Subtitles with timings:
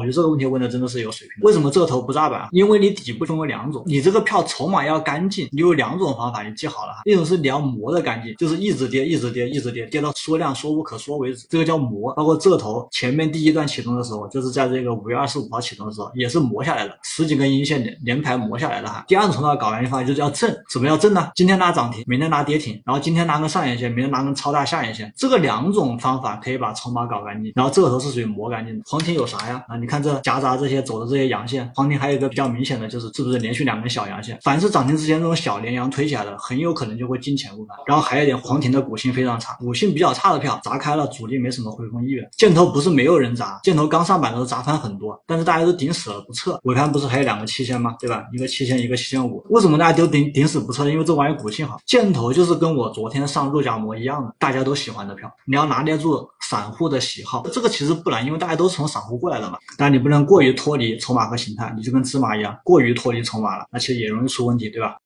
[0.00, 1.42] 我觉得这个问题问的真的是有水平。
[1.42, 2.48] 为什么这个头不炸板？
[2.52, 6.92] 因为你底部分为两种，你这个票筹码要干净，你有两种方法，你记好了。
[7.04, 12.14] 一种是你要磨的干净，就是一直跌，一直跌，一直跌，跌到缩量缩无可缩为止，这个叫磨。
[12.14, 19.04] 包括这头前面第一段启动的时候，就是在这个五月二十五号启动的时候，也是磨下来的，十几根阴线连连排磨下来的哈。
[19.06, 21.30] 第二种筹码搞完方法就是要正，什么叫正呢？
[21.34, 27.52] 今天拉涨停，明天拉跌停，然后今天拉根上影线，明天拉根超大下影线，这个两种方法可以把筹码搞干净。
[27.54, 28.82] 然后这个头是属于磨干净的。
[28.86, 29.62] 黄金有啥呀？
[29.68, 34.38] 啊，你看这夹杂这些走的这些阳线，黄庭还有一个比较明显的就是是不是连续两根小阳线？
[34.42, 37.76] 凡是涨停之前这种小连阳推起来的，很有可能就会进前入盘。
[37.86, 42.24] 然后还有一点，黄庭的股性非常差，股性比较差的票砸开了，主力没什么回风意愿。
[42.36, 46.56] 箭头不是没有人砸，箭头刚上板的时候砸翻很多，但是大家都顶死了不撤。
[46.62, 47.96] 尾盘不是还有两个七千吗？
[47.98, 48.22] 对吧？
[48.32, 49.44] 一个七千，一个七千五。
[49.50, 50.88] 为什么大家都顶顶死不撤？
[50.88, 51.78] 因为这玩意股性好。
[51.84, 59.56] 箭头就是跟我昨天上肉夹馍一样的，大家都喜欢的票，你要拿捏住散户的喜好，这个其实不难，因为大家都是从散户过来的嘛。
[59.78, 64.96] 但你不能过于脱离筹码和形态，你就跟芝麻一样，过于脱离筹码了，那其实也容易出问题，对吧？